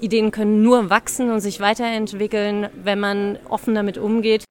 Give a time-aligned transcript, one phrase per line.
[0.00, 4.44] Ideen können nur wachsen und sich weiterentwickeln, wenn man offen damit umgeht.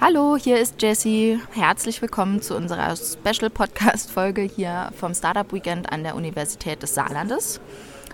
[0.00, 1.38] Hallo, hier ist Jessie.
[1.52, 6.94] Herzlich willkommen zu unserer Special Podcast Folge hier vom Startup Weekend an der Universität des
[6.94, 7.60] Saarlandes.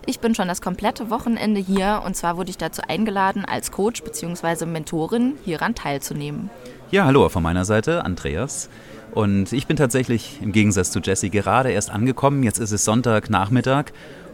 [0.05, 4.03] Ich bin schon das komplette Wochenende hier und zwar wurde ich dazu eingeladen, als Coach
[4.03, 4.66] bzw.
[4.66, 6.50] Mentorin hieran teilzunehmen.
[6.91, 8.69] Ja, hallo von meiner Seite, Andreas.
[9.13, 12.43] Und ich bin tatsächlich im Gegensatz zu Jesse gerade erst angekommen.
[12.43, 13.87] Jetzt ist es Sonntagnachmittag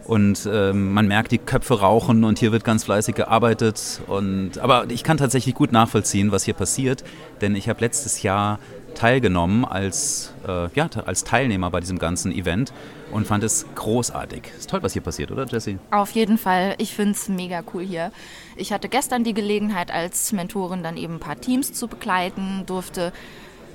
[0.05, 4.01] und ähm, man merkt, die Köpfe rauchen und hier wird ganz fleißig gearbeitet.
[4.07, 7.03] Und, aber ich kann tatsächlich gut nachvollziehen, was hier passiert,
[7.41, 8.59] denn ich habe letztes Jahr
[8.93, 12.71] teilgenommen als, äh, ja, als Teilnehmer bei diesem ganzen Event
[13.11, 14.43] und fand es großartig.
[14.57, 15.79] Ist toll, was hier passiert, oder Jesse?
[15.91, 16.75] Auf jeden Fall.
[16.77, 18.11] Ich finde es mega cool hier.
[18.55, 23.11] Ich hatte gestern die Gelegenheit, als Mentorin dann eben ein paar Teams zu begleiten, durfte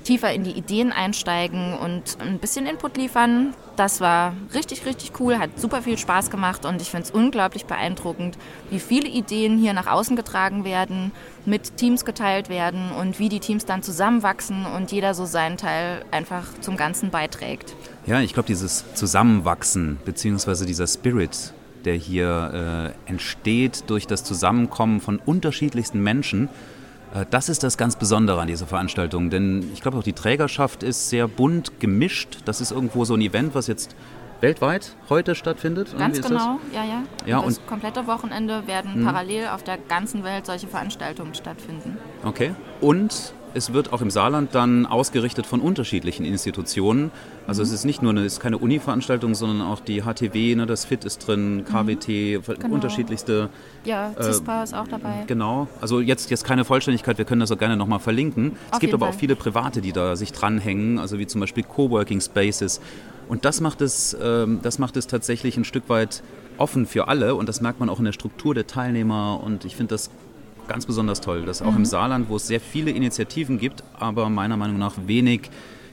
[0.03, 3.53] tiefer in die Ideen einsteigen und ein bisschen Input liefern.
[3.75, 7.65] Das war richtig, richtig cool, hat super viel Spaß gemacht und ich finde es unglaublich
[7.65, 8.37] beeindruckend,
[8.69, 11.11] wie viele Ideen hier nach außen getragen werden,
[11.45, 16.03] mit Teams geteilt werden und wie die Teams dann zusammenwachsen und jeder so seinen Teil
[16.11, 17.75] einfach zum Ganzen beiträgt.
[18.05, 21.53] Ja, ich glaube, dieses Zusammenwachsen beziehungsweise dieser Spirit,
[21.85, 26.49] der hier äh, entsteht durch das Zusammenkommen von unterschiedlichsten Menschen,
[27.29, 31.09] das ist das ganz Besondere an dieser Veranstaltung, denn ich glaube auch die Trägerschaft ist
[31.09, 32.39] sehr bunt gemischt.
[32.45, 33.95] Das ist irgendwo so ein Event, was jetzt
[34.39, 35.95] weltweit heute stattfindet.
[35.97, 37.03] Ganz genau, ja, ja.
[37.25, 39.05] ja und das komplette Wochenende werden hm.
[39.05, 41.97] parallel auf der ganzen Welt solche Veranstaltungen stattfinden.
[42.23, 42.55] Okay.
[42.79, 47.11] Und es wird auch im Saarland dann ausgerichtet von unterschiedlichen Institutionen.
[47.47, 47.67] Also mhm.
[47.67, 50.85] es ist nicht nur eine, es ist keine Uni-Veranstaltung, sondern auch die HTW, ne, das
[50.85, 52.41] FIT ist drin, KWT, mhm.
[52.59, 52.73] genau.
[52.73, 53.49] unterschiedlichste.
[53.83, 55.23] Ja, CISPA äh, ist auch dabei.
[55.27, 55.67] Genau.
[55.81, 58.51] Also jetzt, jetzt keine Vollständigkeit, wir können das auch gerne nochmal verlinken.
[58.51, 59.15] Auf es gibt aber Fall.
[59.15, 62.81] auch viele Private, die da sich dranhängen, also wie zum Beispiel Coworking Spaces.
[63.27, 66.23] Und das macht es, ähm, das macht es tatsächlich ein Stück weit
[66.57, 69.75] offen für alle und das merkt man auch in der Struktur der Teilnehmer und ich
[69.75, 70.09] finde das
[70.71, 71.77] ganz besonders toll, dass auch mhm.
[71.77, 75.49] im Saarland, wo es sehr viele Initiativen gibt, aber meiner Meinung nach wenig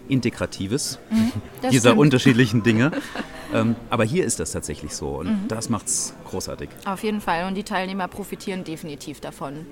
[0.08, 1.32] Integratives mhm,
[1.70, 1.98] dieser stimmt.
[2.00, 2.92] unterschiedlichen Dinge.
[3.54, 5.48] ähm, aber hier ist das tatsächlich so und mhm.
[5.48, 6.68] das macht es großartig.
[6.84, 9.66] Auf jeden Fall und die Teilnehmer profitieren definitiv davon.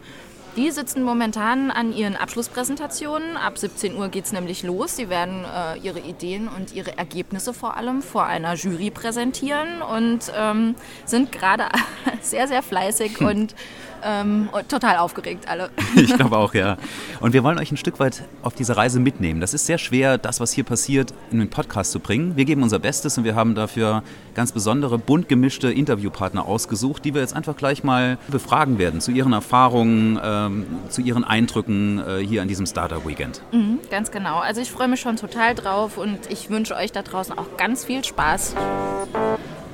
[0.57, 3.37] Die sitzen momentan an ihren Abschlusspräsentationen.
[3.37, 4.97] Ab 17 Uhr geht es nämlich los.
[4.97, 10.33] Sie werden äh, ihre Ideen und ihre Ergebnisse vor allem vor einer Jury präsentieren und
[10.35, 10.75] ähm,
[11.05, 11.65] sind gerade
[12.23, 13.55] sehr, sehr fleißig und
[14.05, 15.71] ähm, total aufgeregt alle.
[15.97, 16.77] Ich glaube auch, ja.
[17.21, 19.41] Und wir wollen euch ein Stück weit auf diese Reise mitnehmen.
[19.41, 22.37] Das ist sehr schwer, das, was hier passiert, in den Podcast zu bringen.
[22.37, 24.03] Wir geben unser Bestes und wir haben dafür
[24.35, 29.11] ganz besondere, bunt gemischte Interviewpartner ausgesucht, die wir jetzt einfach gleich mal befragen werden zu
[29.11, 33.41] ihren Erfahrungen, ähm, zu ihren Eindrücken äh, hier an diesem Startup Weekend.
[33.53, 34.39] Mhm, ganz genau.
[34.39, 37.85] Also ich freue mich schon total drauf und ich wünsche euch da draußen auch ganz
[37.85, 38.55] viel Spaß.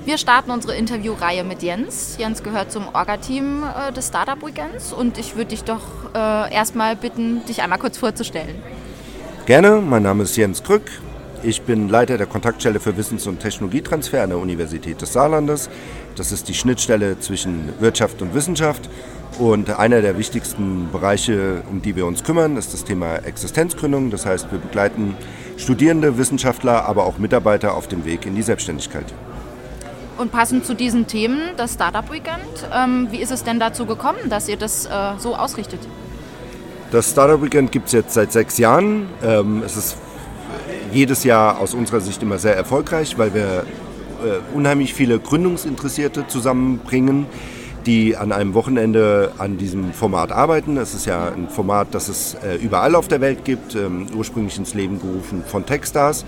[0.05, 2.17] Wir starten unsere Interviewreihe mit Jens.
[2.19, 5.81] Jens gehört zum Orga-Team äh, des Startup Weekends und ich würde dich doch
[6.13, 8.57] äh, erstmal bitten, dich einmal kurz vorzustellen.
[9.47, 10.91] Gerne, mein Name ist Jens Krück.
[11.45, 15.71] Ich bin Leiter der Kontaktstelle für Wissens- und Technologietransfer an der Universität des Saarlandes.
[16.17, 18.91] Das ist die Schnittstelle zwischen Wirtschaft und Wissenschaft.
[19.39, 24.11] Und einer der wichtigsten Bereiche, um die wir uns kümmern, ist das Thema Existenzgründung.
[24.11, 25.17] Das heißt, wir begleiten
[25.57, 29.07] Studierende, Wissenschaftler, aber auch Mitarbeiter auf dem Weg in die Selbstständigkeit.
[30.23, 34.19] Und passend zu diesen Themen, das Startup Weekend, ähm, wie ist es denn dazu gekommen,
[34.31, 35.81] dass ihr das äh, so ausrichtet?
[36.93, 39.09] Das Startup Weekend gibt es jetzt seit sechs Jahren.
[39.25, 39.97] Ähm, es ist
[40.93, 43.65] jedes Jahr aus unserer Sicht immer sehr erfolgreich, weil wir
[44.25, 47.27] äh, unheimlich viele Gründungsinteressierte zusammenbringen,
[47.85, 50.77] die an einem Wochenende an diesem Format arbeiten.
[50.77, 54.57] Es ist ja ein Format, das es äh, überall auf der Welt gibt, ähm, ursprünglich
[54.57, 56.25] ins Leben gerufen von Techstars.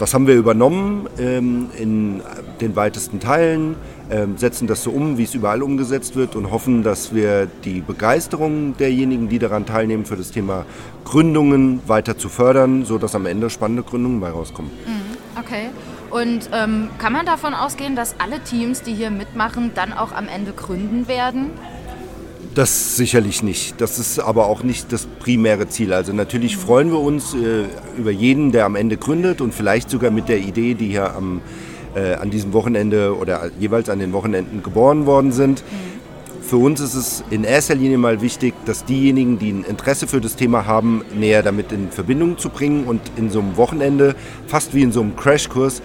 [0.00, 2.22] Das haben wir übernommen ähm, in
[2.62, 3.76] den weitesten Teilen,
[4.10, 7.82] ähm, setzen das so um, wie es überall umgesetzt wird und hoffen, dass wir die
[7.82, 10.64] Begeisterung derjenigen, die daran teilnehmen, für das Thema
[11.04, 14.70] Gründungen weiter zu fördern, sodass am Ende spannende Gründungen bei rauskommen.
[14.86, 15.68] Mhm, okay.
[16.08, 20.28] Und ähm, kann man davon ausgehen, dass alle Teams, die hier mitmachen, dann auch am
[20.28, 21.50] Ende gründen werden?
[22.54, 23.80] Das sicherlich nicht.
[23.80, 25.92] Das ist aber auch nicht das primäre Ziel.
[25.92, 27.66] Also natürlich freuen wir uns äh,
[27.96, 31.42] über jeden, der am Ende gründet und vielleicht sogar mit der Idee, die hier am,
[31.94, 35.62] äh, an diesem Wochenende oder jeweils an den Wochenenden geboren worden sind.
[36.42, 40.20] Für uns ist es in erster Linie mal wichtig, dass diejenigen, die ein Interesse für
[40.20, 44.16] das Thema haben, näher damit in Verbindung zu bringen und in so einem Wochenende,
[44.48, 45.80] fast wie in so einem Crashkurs,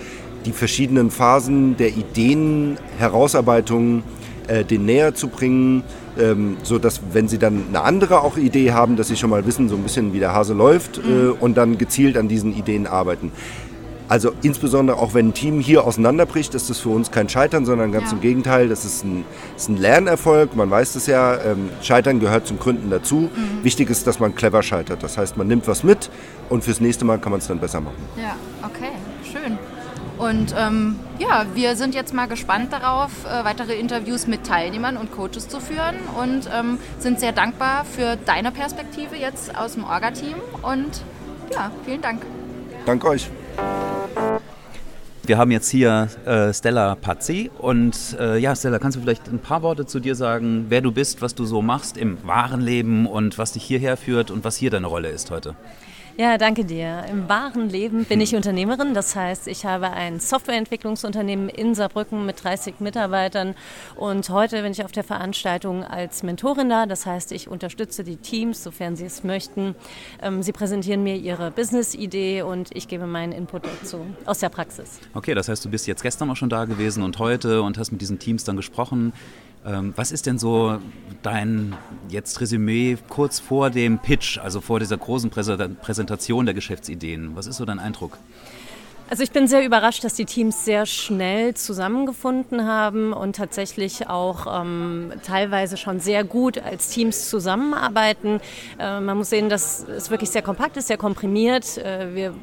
[0.45, 4.01] die verschiedenen Phasen der Ideen, Herausarbeitung,
[4.47, 5.83] äh, den näher zu bringen,
[6.19, 9.45] ähm, so dass wenn sie dann eine andere auch Idee haben, dass sie schon mal
[9.45, 11.33] wissen, so ein bisschen wie der Hase läuft äh, mhm.
[11.39, 13.31] und dann gezielt an diesen Ideen arbeiten.
[14.07, 17.91] Also insbesondere auch wenn ein Team hier auseinanderbricht, ist das für uns kein Scheitern, sondern
[17.91, 18.13] ganz ja.
[18.13, 19.25] im Gegenteil, das ist ein,
[19.55, 20.55] ist ein Lernerfolg.
[20.55, 23.29] Man weiß es ja, ähm, Scheitern gehört zum Gründen dazu.
[23.35, 23.63] Mhm.
[23.63, 25.01] Wichtig ist, dass man clever scheitert.
[25.01, 26.11] Das heißt, man nimmt was mit
[26.49, 27.97] und fürs nächste Mal kann man es dann besser machen.
[28.15, 28.91] Ja, okay.
[30.25, 35.11] Und ähm, ja, wir sind jetzt mal gespannt darauf, äh, weitere Interviews mit Teilnehmern und
[35.11, 40.35] Coaches zu führen und ähm, sind sehr dankbar für deine Perspektive jetzt aus dem Orga-Team.
[40.63, 41.03] Und
[41.53, 42.23] ja, vielen Dank.
[42.87, 43.29] Danke euch.
[45.23, 49.39] Wir haben jetzt hier äh, Stella Pazzi und äh, ja, Stella, kannst du vielleicht ein
[49.39, 53.05] paar Worte zu dir sagen, wer du bist, was du so machst im wahren Leben
[53.05, 55.55] und was dich hierher führt und was hier deine Rolle ist heute?
[56.17, 57.03] Ja, danke dir.
[57.11, 58.93] Im wahren Leben bin ich Unternehmerin.
[58.93, 63.53] Das heißt, ich habe ein Softwareentwicklungsunternehmen in Saarbrücken mit 30 Mitarbeitern.
[63.97, 66.85] Und heute bin ich auf der Veranstaltung als Mentorin da.
[66.85, 69.75] Das heißt, ich unterstütze die Teams, sofern sie es möchten.
[70.21, 75.01] Ähm, sie präsentieren mir ihre Business-Idee und ich gebe meinen Input dazu aus der Praxis.
[75.15, 77.91] Okay, das heißt, du bist jetzt gestern auch schon da gewesen und heute und hast
[77.91, 79.11] mit diesen Teams dann gesprochen.
[79.65, 80.79] Ähm, was ist denn so
[81.23, 81.75] dein
[82.07, 87.35] jetzt Resümee kurz vor dem Pitch, also vor dieser großen Präsentation der Geschäftsideen?
[87.35, 88.17] Was ist so dein Eindruck?
[89.07, 94.61] Also ich bin sehr überrascht, dass die Teams sehr schnell zusammengefunden haben und tatsächlich auch
[94.61, 98.39] ähm, teilweise schon sehr gut als Teams zusammenarbeiten.
[98.79, 101.77] Äh, man muss sehen, dass es wirklich sehr kompakt ist, sehr komprimiert.
[101.77, 102.33] Äh, wir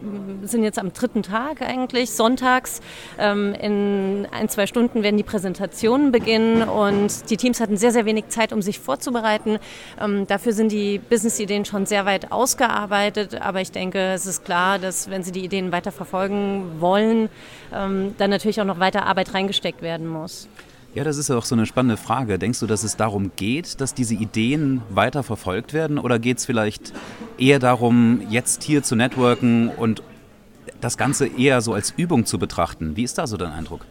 [0.44, 2.80] sind jetzt am dritten Tag eigentlich, sonntags.
[3.18, 8.04] Ähm, in ein, zwei Stunden werden die Präsentationen beginnen und die Teams hatten sehr, sehr
[8.04, 9.58] wenig Zeit, um sich vorzubereiten.
[10.00, 14.78] Ähm, dafür sind die Business-Ideen schon sehr weit ausgearbeitet, aber ich denke, es ist klar,
[14.78, 17.28] dass wenn sie die Ideen weiter verfolgen, wollen,
[17.74, 20.48] ähm, dann natürlich auch noch weiter Arbeit reingesteckt werden muss.
[20.94, 22.38] Ja, das ist ja auch so eine spannende Frage.
[22.38, 25.98] Denkst du, dass es darum geht, dass diese Ideen weiter verfolgt werden?
[25.98, 26.92] Oder geht es vielleicht
[27.38, 30.02] eher darum, jetzt hier zu networken und
[30.82, 32.94] das Ganze eher so als Übung zu betrachten?
[32.94, 33.86] Wie ist da so dein Eindruck?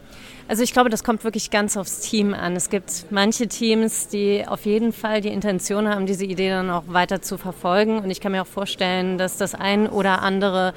[0.52, 2.54] Also ich glaube, das kommt wirklich ganz aufs Team an.
[2.56, 6.82] Es gibt manche Teams, die auf jeden Fall die Intention haben, diese Idee dann auch
[6.88, 8.00] weiter zu verfolgen.
[8.00, 10.74] Und ich kann mir auch vorstellen, dass das ein oder andere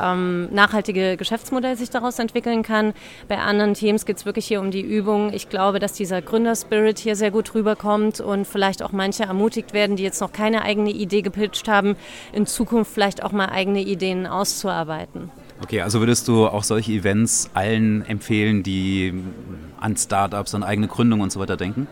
[0.00, 2.94] ähm, nachhaltige Geschäftsmodell sich daraus entwickeln kann.
[3.28, 5.30] Bei anderen Teams geht es wirklich hier um die Übung.
[5.34, 9.96] Ich glaube, dass dieser Gründerspirit hier sehr gut rüberkommt und vielleicht auch manche ermutigt werden,
[9.96, 11.96] die jetzt noch keine eigene Idee gepitcht haben,
[12.32, 15.30] in Zukunft vielleicht auch mal eigene Ideen auszuarbeiten.
[15.60, 19.12] Okay, also würdest du auch solche Events allen empfehlen, die
[19.80, 21.88] an Startups, an eigene Gründung und so weiter denken?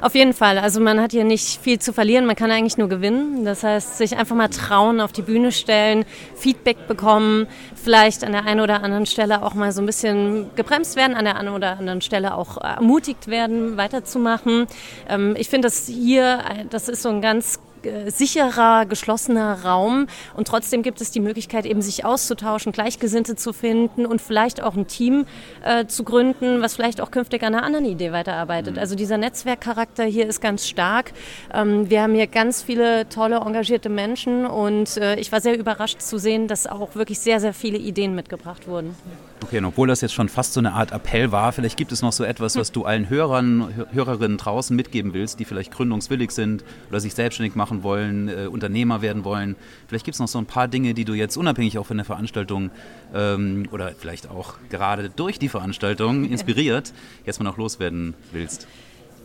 [0.00, 0.58] Auf jeden Fall.
[0.58, 3.44] Also man hat hier nicht viel zu verlieren, man kann eigentlich nur gewinnen.
[3.44, 8.44] Das heißt, sich einfach mal trauen, auf die Bühne stellen, Feedback bekommen, vielleicht an der
[8.44, 11.78] einen oder anderen Stelle auch mal so ein bisschen gebremst werden, an der einen oder
[11.78, 14.66] anderen Stelle auch ermutigt werden, weiterzumachen.
[15.08, 16.40] Ähm, ich finde, das hier,
[16.70, 17.73] das ist so ein ganz äh,
[18.06, 24.06] sicherer, geschlossener Raum und trotzdem gibt es die Möglichkeit, eben sich auszutauschen, Gleichgesinnte zu finden
[24.06, 25.26] und vielleicht auch ein Team
[25.64, 28.74] äh, zu gründen, was vielleicht auch künftig an einer anderen Idee weiterarbeitet.
[28.74, 28.80] Mhm.
[28.80, 31.12] Also dieser Netzwerkcharakter hier ist ganz stark.
[31.52, 36.00] Ähm, wir haben hier ganz viele tolle, engagierte Menschen und äh, ich war sehr überrascht
[36.00, 38.96] zu sehen, dass auch wirklich sehr, sehr viele Ideen mitgebracht wurden.
[39.42, 42.00] Okay, und obwohl das jetzt schon fast so eine Art Appell war, vielleicht gibt es
[42.00, 46.64] noch so etwas, was du allen Hörern, Hörerinnen draußen mitgeben willst, die vielleicht gründungswillig sind
[46.88, 49.56] oder sich selbstständig machen wollen, äh, Unternehmer werden wollen.
[49.86, 52.06] Vielleicht gibt es noch so ein paar Dinge, die du jetzt unabhängig auch von der
[52.06, 52.70] Veranstaltung
[53.14, 56.92] ähm, oder vielleicht auch gerade durch die Veranstaltung inspiriert,
[57.26, 58.66] jetzt mal noch loswerden willst.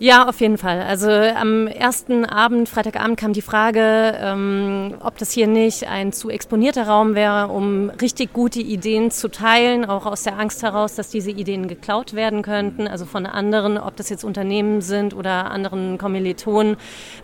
[0.02, 0.82] Ja, auf jeden Fall.
[0.82, 6.30] Also am ersten Abend, Freitagabend, kam die Frage, ähm, ob das hier nicht ein zu
[6.30, 11.10] exponierter Raum wäre, um richtig gute Ideen zu teilen, auch aus der Angst heraus, dass
[11.10, 15.98] diese Ideen geklaut werden könnten, also von anderen, ob das jetzt Unternehmen sind oder anderen
[15.98, 16.78] Kommilitonen,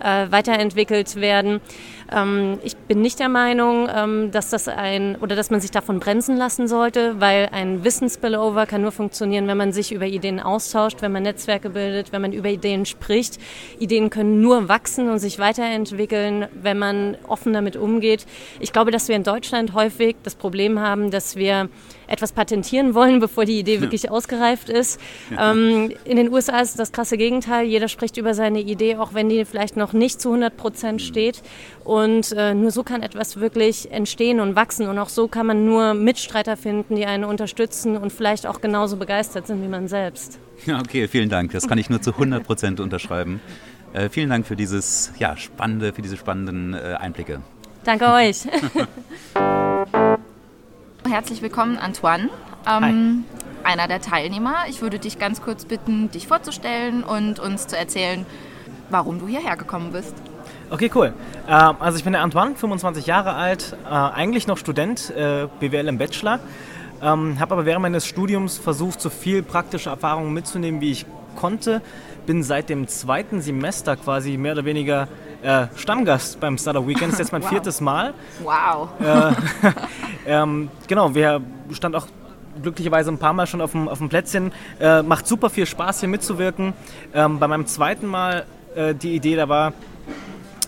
[0.03, 1.62] äh, weiterentwickelt werden.
[2.12, 6.00] Ähm, ich bin nicht der Meinung, ähm, dass das ein oder dass man sich davon
[6.00, 11.01] bremsen lassen sollte, weil ein Wissensspillover kann nur funktionieren, wenn man sich über Ideen austauscht,
[11.01, 13.39] wenn man Netzwerke bildet, wenn man über Ideen spricht.
[13.79, 18.25] Ideen können nur wachsen und sich weiterentwickeln, wenn man offen damit umgeht.
[18.59, 21.69] Ich glaube, dass wir in Deutschland häufig das Problem haben, dass wir
[22.07, 25.00] etwas patentieren wollen, bevor die Idee wirklich ausgereift ist.
[25.38, 27.65] Ähm, in den USA ist das krasse Gegenteil.
[27.65, 31.05] Jeder spricht über seine Idee, auch wenn die vielleicht noch nicht zu 100 Prozent mhm.
[31.05, 31.41] steht.
[31.83, 34.88] Und äh, nur so kann etwas wirklich entstehen und wachsen.
[34.88, 38.97] Und auch so kann man nur Mitstreiter finden, die einen unterstützen und vielleicht auch genauso
[38.97, 40.39] begeistert sind wie man selbst.
[40.65, 41.51] Ja, okay, vielen Dank.
[41.51, 43.41] Das kann ich nur zu 100 Prozent unterschreiben.
[43.93, 47.41] Äh, vielen Dank für dieses ja, spannende, für diese spannenden äh, Einblicke.
[47.83, 48.47] Danke euch.
[51.15, 52.29] Herzlich willkommen, Antoine.
[52.69, 53.24] Ähm,
[53.63, 54.65] einer der Teilnehmer.
[54.67, 58.25] Ich würde dich ganz kurz bitten, dich vorzustellen und uns zu erzählen,
[58.89, 60.13] warum du hierher gekommen bist.
[60.69, 61.13] Okay, cool.
[61.48, 65.88] Äh, also ich bin der Antoine, 25 Jahre alt, äh, eigentlich noch Student, äh, BWL
[65.88, 66.41] im Bachelor.
[67.01, 71.05] Ähm, habe aber während meines Studiums versucht, so viel praktische Erfahrungen mitzunehmen, wie ich
[71.38, 71.81] konnte.
[72.25, 75.07] Bin seit dem zweiten Semester quasi mehr oder weniger
[75.44, 77.13] äh, Stammgast beim Startup Weekend.
[77.13, 77.50] Das ist jetzt mein wow.
[77.50, 78.13] viertes Mal.
[78.44, 78.89] Wow.
[79.00, 79.34] Äh,
[80.27, 82.08] ähm, genau, wir stand auch
[82.62, 84.51] glücklicherweise ein paar Mal schon auf dem, auf dem Plätzchen.
[84.80, 86.74] Äh, macht super viel Spaß hier mitzuwirken.
[87.13, 89.74] Ähm, bei meinem zweiten Mal äh, die Idee, da war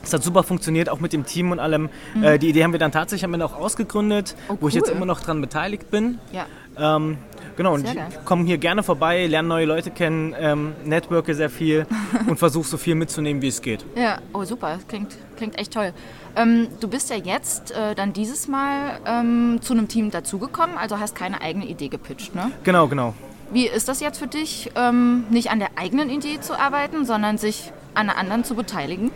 [0.07, 1.89] es hat super funktioniert, auch mit dem Team und allem.
[2.15, 2.23] Mhm.
[2.23, 4.57] Äh, die Idee haben wir dann tatsächlich am Ende auch ausgegründet, oh, cool.
[4.61, 6.19] wo ich jetzt immer noch dran beteiligt bin.
[6.31, 6.45] Ja.
[6.77, 7.17] Ähm,
[7.57, 11.85] genau, und ich komme hier gerne vorbei, lerne neue Leute kennen, ähm, networke sehr viel
[12.27, 13.85] und versuche so viel mitzunehmen, wie es geht.
[13.95, 15.93] Ja, oh super, das klingt, klingt echt toll.
[16.35, 20.99] Ähm, du bist ja jetzt äh, dann dieses Mal ähm, zu einem Team dazugekommen, also
[20.99, 22.51] hast keine eigene Idee gepitcht, ne?
[22.63, 23.13] Genau, genau.
[23.51, 27.37] Wie ist das jetzt für dich, ähm, nicht an der eigenen Idee zu arbeiten, sondern
[27.37, 29.11] sich an einer anderen zu beteiligen?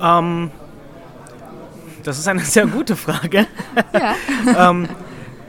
[0.00, 0.50] Ähm,
[2.02, 3.46] das ist eine sehr gute Frage.
[3.92, 4.14] Ja.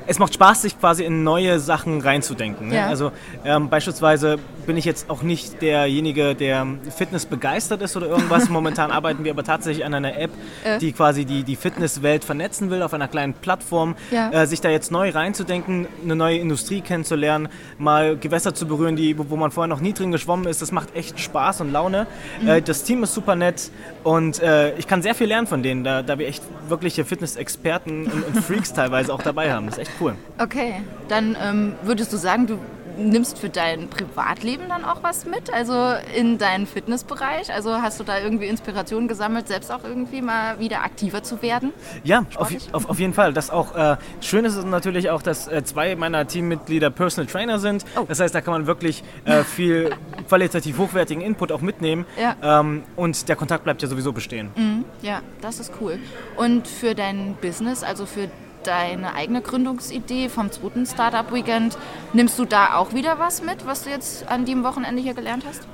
[0.08, 2.70] es macht Spaß, sich quasi in neue Sachen reinzudenken.
[2.70, 2.76] Ne?
[2.76, 2.88] Ja.
[2.88, 3.12] Also
[3.46, 8.50] ähm, beispielsweise bin ich jetzt auch nicht derjenige, der Fitness begeistert ist oder irgendwas.
[8.50, 10.32] Momentan arbeiten wir aber tatsächlich an einer App,
[10.64, 10.80] äh.
[10.80, 13.96] die quasi die, die Fitnesswelt vernetzen will auf einer kleinen Plattform.
[14.12, 14.32] Ja.
[14.32, 19.18] Äh, sich da jetzt neu reinzudenken, eine neue Industrie kennenzulernen, mal Gewässer zu berühren, die,
[19.18, 20.62] wo man vorher noch nie drin geschwommen ist.
[20.62, 22.08] Das macht echt Spaß und Laune.
[22.42, 22.48] Mhm.
[22.48, 23.72] Äh, das Team ist super nett
[24.04, 28.08] und äh, ich kann sehr viel lernen von denen, da, da wir echt wirkliche Fitness-Experten
[28.08, 29.68] und, und Freaks teilweise auch dabei haben.
[29.68, 30.16] Das ist echt cool.
[30.38, 32.60] Okay, dann ähm, würdest du sagen, du
[32.98, 35.54] nimmst für dein Privatleben dann auch was mit?
[35.54, 37.54] Also in deinen Fitnessbereich?
[37.54, 41.74] Also hast du da irgendwie Inspiration gesammelt, selbst auch irgendwie mal wieder aktiver zu werden?
[42.04, 43.34] Ja, auf, auf, auf, jeden Fall.
[43.34, 47.60] Das auch äh, schön ist es natürlich auch, dass äh, zwei meiner Teammitglieder Personal Trainer
[47.60, 47.86] sind.
[47.96, 48.06] Oh.
[48.08, 49.92] Das heißt, da kann man wirklich äh, viel
[50.28, 52.06] qualitativ hochwertigen Input auch mitnehmen.
[52.20, 52.60] Ja.
[52.60, 54.52] Ähm, und der Kontakt bleibt ja sowieso bestehen.
[54.56, 54.86] Mhm.
[55.02, 56.00] Ja, das ist cool.
[56.38, 58.30] Und für dein Business, also für
[58.64, 61.78] deine eigene Gründungsidee vom zweiten Startup Weekend.
[62.14, 65.44] Nimmst du da auch wieder was mit, was du jetzt an dem Wochenende hier gelernt
[65.48, 65.68] hast?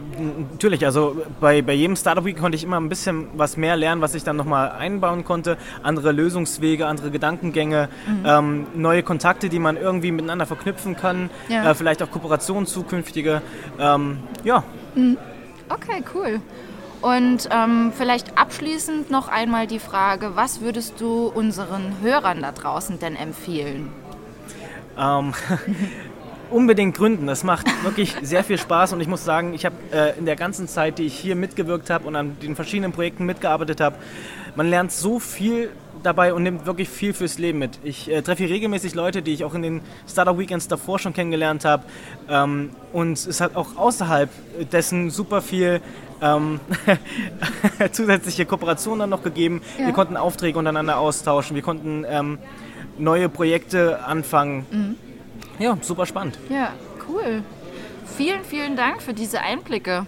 [0.51, 4.01] Natürlich, also bei, bei jedem Startup Weekend konnte ich immer ein bisschen was mehr lernen,
[4.01, 5.58] was ich dann nochmal einbauen konnte.
[5.84, 8.25] Andere Lösungswege, andere Gedankengänge, mhm.
[8.25, 11.72] ähm, neue Kontakte, die man irgendwie miteinander verknüpfen kann, ja.
[11.72, 13.41] äh, vielleicht auch Kooperationen zukünftige.
[13.79, 14.63] Ähm, ja.
[14.96, 15.17] Mhm.
[15.70, 16.41] Okay, cool.
[17.01, 23.00] Und ähm, vielleicht abschließend noch einmal die Frage, was würdest du unseren Hörern da draußen
[23.00, 23.92] denn empfehlen?
[24.98, 25.34] Ähm,
[26.50, 27.27] unbedingt gründen.
[27.27, 30.36] Das macht wirklich sehr viel Spaß und ich muss sagen, ich habe äh, in der
[30.36, 33.98] ganzen Zeit, die ich hier mitgewirkt habe und an den verschiedenen Projekten mitgearbeitet habe,
[34.56, 35.70] man lernt so viel
[36.04, 37.80] dabei und nimmt wirklich viel fürs Leben mit.
[37.84, 41.13] Ich äh, treffe hier regelmäßig Leute, die ich auch in den Startup Weekends davor schon
[41.13, 41.84] kennengelernt habe.
[42.30, 44.30] Ähm, und es hat auch außerhalb
[44.72, 45.82] dessen super viel
[46.22, 46.60] ähm,
[47.92, 49.62] zusätzliche Kooperationen dann noch gegeben.
[49.77, 49.88] Ja.
[49.88, 52.39] Wir konnten Aufträge untereinander austauschen, wir konnten ähm,
[52.98, 54.66] neue Projekte anfangen.
[54.72, 54.96] Mhm.
[55.60, 56.38] Ja, super spannend.
[56.50, 56.74] Ja,
[57.08, 57.44] cool.
[58.18, 60.06] Vielen, vielen Dank für diese Einblicke.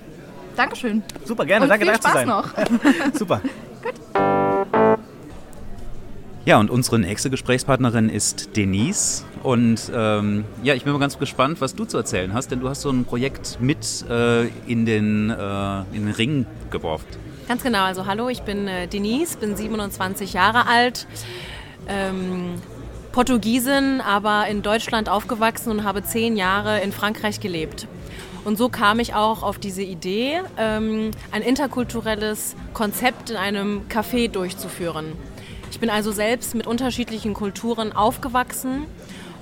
[0.56, 1.04] Dankeschön.
[1.26, 1.64] Super, gerne.
[1.64, 2.28] Und Danke, viel sein.
[2.28, 2.50] noch.
[3.14, 3.42] super.
[3.84, 4.39] Gut.
[6.50, 9.24] Ja, und unsere nächste Gesprächspartnerin ist Denise.
[9.44, 12.68] Und ähm, ja, ich bin mal ganz gespannt, was du zu erzählen hast, denn du
[12.68, 17.06] hast so ein Projekt mit äh, in, den, äh, in den Ring geworfen.
[17.48, 21.06] Ganz genau, also hallo, ich bin äh, Denise, bin 27 Jahre alt.
[21.88, 22.56] Ähm,
[23.12, 27.86] Portugiesin, aber in Deutschland aufgewachsen und habe zehn Jahre in Frankreich gelebt.
[28.44, 34.32] Und so kam ich auch auf diese Idee, ähm, ein interkulturelles Konzept in einem Café
[34.32, 35.14] durchzuführen.
[35.72, 38.86] Ich bin also selbst mit unterschiedlichen Kulturen aufgewachsen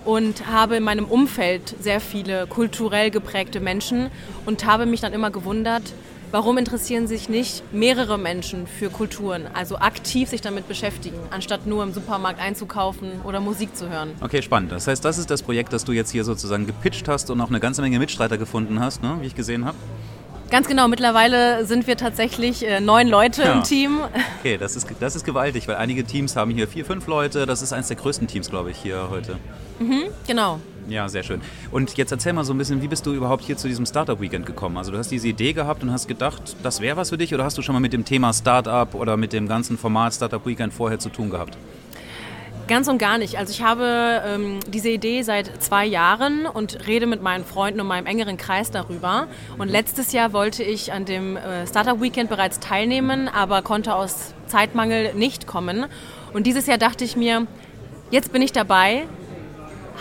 [0.05, 4.09] und habe in meinem Umfeld sehr viele kulturell geprägte Menschen
[4.45, 5.83] und habe mich dann immer gewundert,
[6.31, 11.83] warum interessieren sich nicht mehrere Menschen für Kulturen, also aktiv sich damit beschäftigen, anstatt nur
[11.83, 14.11] im Supermarkt einzukaufen oder Musik zu hören.
[14.21, 14.71] Okay, spannend.
[14.71, 17.49] Das heißt, das ist das Projekt, das du jetzt hier sozusagen gepitcht hast und auch
[17.49, 19.17] eine ganze Menge Mitstreiter gefunden hast, ne?
[19.21, 19.77] wie ich gesehen habe.
[20.49, 23.53] Ganz genau, mittlerweile sind wir tatsächlich äh, neun Leute ja.
[23.53, 23.99] im Team.
[24.39, 27.45] Okay, das ist, das ist gewaltig, weil einige Teams haben hier vier, fünf Leute.
[27.45, 29.37] Das ist eines der größten Teams, glaube ich, hier heute.
[29.79, 30.59] Mhm, genau.
[30.87, 31.41] Ja, sehr schön.
[31.71, 34.19] Und jetzt erzähl mal so ein bisschen, wie bist du überhaupt hier zu diesem Startup
[34.21, 34.77] Weekend gekommen?
[34.77, 37.43] Also du hast diese Idee gehabt und hast gedacht, das wäre was für dich oder
[37.43, 40.73] hast du schon mal mit dem Thema Startup oder mit dem ganzen Format Startup Weekend
[40.73, 41.57] vorher zu tun gehabt?
[42.67, 43.37] Ganz und gar nicht.
[43.37, 47.87] Also ich habe ähm, diese Idee seit zwei Jahren und rede mit meinen Freunden und
[47.87, 49.27] meinem engeren Kreis darüber.
[49.57, 54.33] Und letztes Jahr wollte ich an dem äh, Startup Weekend bereits teilnehmen, aber konnte aus
[54.47, 55.85] Zeitmangel nicht kommen.
[56.33, 57.47] Und dieses Jahr dachte ich mir,
[58.11, 59.07] jetzt bin ich dabei,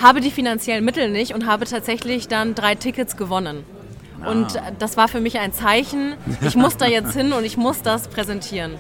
[0.03, 3.65] habe die finanziellen Mittel nicht und habe tatsächlich dann drei Tickets gewonnen.
[4.21, 4.31] Ah.
[4.31, 7.83] Und das war für mich ein Zeichen, ich muss da jetzt hin und ich muss
[7.83, 8.75] das präsentieren.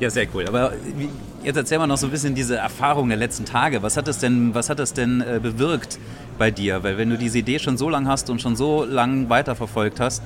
[0.00, 0.46] Ja, sehr cool.
[0.46, 1.08] Aber wie,
[1.44, 3.82] jetzt erzähl mal noch so ein bisschen diese Erfahrung der letzten Tage.
[3.82, 5.98] Was hat das denn, was hat das denn äh, bewirkt
[6.38, 6.82] bei dir?
[6.82, 10.22] Weil wenn du diese Idee schon so lange hast und schon so lange weiterverfolgt hast,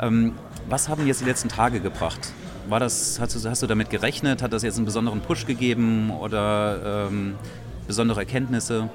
[0.00, 0.32] ähm,
[0.68, 2.32] was haben jetzt die letzten Tage gebracht?
[2.68, 4.42] War das, hast du, hast du damit gerechnet?
[4.42, 7.34] Hat das jetzt einen besonderen Push gegeben oder ähm,
[7.86, 8.88] besondere Erkenntnisse?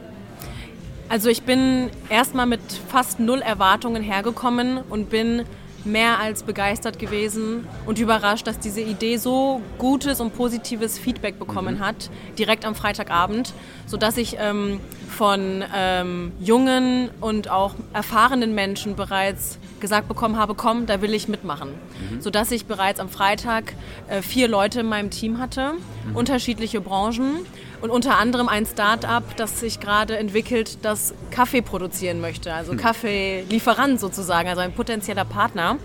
[1.08, 5.43] Also ich bin erstmal mit fast null Erwartungen hergekommen und bin
[5.85, 11.75] mehr als begeistert gewesen und überrascht, dass diese Idee so gutes und positives Feedback bekommen
[11.75, 11.85] mhm.
[11.85, 13.53] hat, direkt am Freitagabend,
[13.85, 20.85] sodass ich ähm, von ähm, jungen und auch erfahrenen Menschen bereits gesagt bekommen habe, komm,
[20.85, 21.69] da will ich mitmachen.
[21.69, 22.21] Mhm.
[22.21, 23.73] Sodass ich bereits am Freitag
[24.07, 25.73] äh, vier Leute in meinem Team hatte,
[26.07, 26.15] mhm.
[26.15, 27.45] unterschiedliche Branchen
[27.81, 32.77] und unter anderem ein Start-up, das sich gerade entwickelt, das Kaffee produzieren möchte, also hm.
[32.77, 35.77] Kaffeelieferant sozusagen, also ein potenzieller Partner.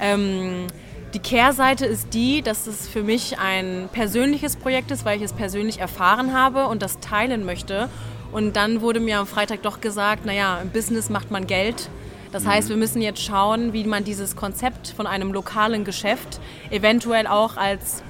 [0.00, 0.66] Ähm,
[1.14, 5.32] die Kehrseite ist die, dass es für mich ein persönliches Projekt ist, weil ich es
[5.32, 7.88] persönlich erfahren habe und das teilen möchte.
[8.32, 11.88] Und dann wurde mir am Freitag doch gesagt, naja, im Business macht man Geld.
[12.32, 12.48] Das mhm.
[12.48, 16.40] heißt, wir müssen jetzt schauen, wie man dieses Konzept von einem lokalen Geschäft
[16.70, 18.02] eventuell auch als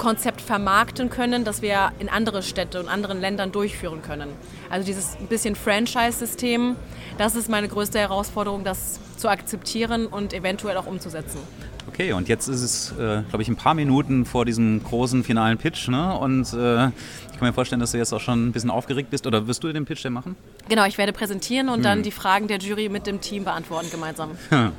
[0.00, 4.30] Konzept vermarkten können, das wir in andere Städte und anderen Ländern durchführen können.
[4.70, 6.74] Also dieses bisschen Franchise-System,
[7.18, 11.38] das ist meine größte Herausforderung, das zu akzeptieren und eventuell auch umzusetzen.
[11.86, 15.58] Okay, und jetzt ist es, äh, glaube ich, ein paar Minuten vor diesem großen finalen
[15.58, 15.88] Pitch.
[15.88, 16.16] Ne?
[16.16, 19.26] Und äh, ich kann mir vorstellen, dass du jetzt auch schon ein bisschen aufgeregt bist.
[19.26, 20.34] Oder wirst du den Pitch denn machen?
[20.70, 21.82] Genau, ich werde präsentieren und hm.
[21.82, 24.30] dann die Fragen der Jury mit dem Team beantworten gemeinsam.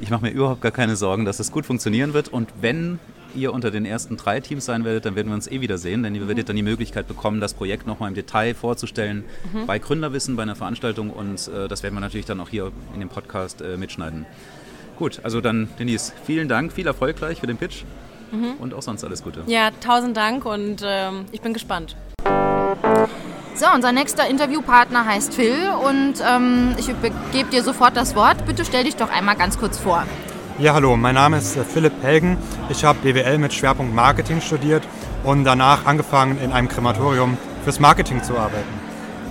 [0.00, 2.28] Ich mache mir überhaupt gar keine Sorgen, dass es gut funktionieren wird.
[2.28, 3.00] Und wenn
[3.34, 6.14] ihr unter den ersten drei Teams sein werdet, dann werden wir uns eh wiedersehen, denn
[6.14, 6.28] ihr mhm.
[6.28, 9.66] werdet dann die Möglichkeit bekommen, das Projekt nochmal im Detail vorzustellen mhm.
[9.66, 13.00] bei Gründerwissen, bei einer Veranstaltung und äh, das werden wir natürlich dann auch hier in
[13.00, 14.26] dem Podcast äh, mitschneiden.
[14.96, 17.84] Gut, also dann Denise, vielen Dank, viel Erfolg gleich für den Pitch
[18.32, 18.54] mhm.
[18.58, 19.42] und auch sonst alles Gute.
[19.46, 21.96] Ja, tausend Dank und ähm, ich bin gespannt.
[23.54, 26.86] So, unser nächster Interviewpartner heißt Phil und ähm, ich
[27.32, 28.46] gebe dir sofort das Wort.
[28.46, 30.04] Bitte stell dich doch einmal ganz kurz vor.
[30.60, 32.36] Ja, hallo, mein Name ist äh, Philipp Helgen.
[32.68, 34.82] Ich habe BWL mit Schwerpunkt Marketing studiert
[35.22, 38.66] und danach angefangen, in einem Krematorium fürs Marketing zu arbeiten.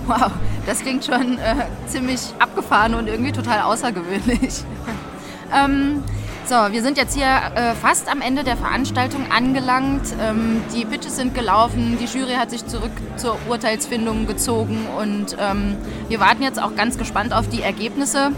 [0.06, 0.30] Wow,
[0.64, 4.64] das klingt schon äh, ziemlich abgefahren und irgendwie total außergewöhnlich.
[5.54, 6.02] ähm,
[6.46, 10.06] so, wir sind jetzt hier äh, fast am Ende der Veranstaltung angelangt.
[10.22, 15.76] Ähm, die Pitches sind gelaufen, die Jury hat sich zurück zur Urteilsfindung gezogen und ähm,
[16.08, 18.32] wir warten jetzt auch ganz gespannt auf die Ergebnisse.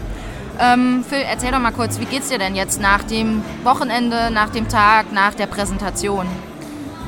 [0.61, 4.49] Ähm, Phil, erzähl doch mal kurz, wie geht's dir denn jetzt nach dem Wochenende, nach
[4.49, 6.27] dem Tag, nach der Präsentation?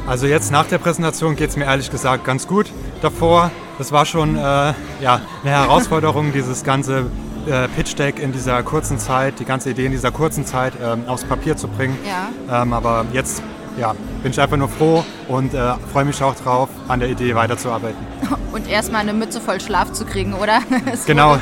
[0.08, 2.72] Also jetzt nach der Präsentation geht es mir ehrlich gesagt ganz gut.
[3.02, 7.06] Davor, das war schon äh, ja, eine Herausforderung, dieses ganze
[7.46, 11.04] äh, Pitch Deck in dieser kurzen Zeit, die ganze Idee in dieser kurzen Zeit ähm,
[11.08, 11.98] aufs Papier zu bringen.
[12.08, 12.63] Ja.
[12.63, 13.44] Ähm, aber jetzt
[13.78, 17.36] ja, bin ich einfach nur froh und äh, freue mich auch drauf, an der Idee
[17.36, 17.98] weiterzuarbeiten.
[18.54, 20.60] Und erstmal eine Mütze voll Schlaf zu kriegen, oder?
[20.92, 21.42] Es genau, wurde,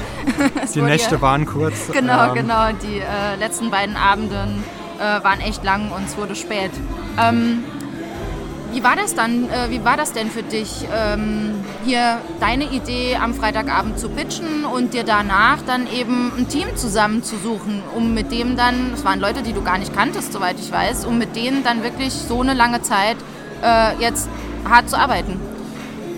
[0.74, 1.92] die Nächte ja, waren kurz.
[1.92, 2.70] Genau, ähm, genau.
[2.82, 4.64] Die äh, letzten beiden Abenden
[4.98, 6.72] äh, waren echt lang und es wurde spät.
[7.20, 7.64] Ähm,
[8.72, 9.50] wie war das dann?
[9.50, 11.56] Äh, wie war das denn für dich, ähm,
[11.86, 17.82] hier deine Idee am Freitagabend zu pitchen und dir danach dann eben ein Team zusammenzusuchen,
[17.96, 21.06] um mit dem dann, das waren Leute, die du gar nicht kanntest, soweit ich weiß,
[21.06, 23.18] um mit denen dann wirklich so eine lange Zeit
[23.64, 24.30] äh, jetzt
[24.68, 25.51] hart zu arbeiten?